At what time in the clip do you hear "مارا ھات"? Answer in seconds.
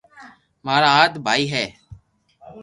0.65-1.13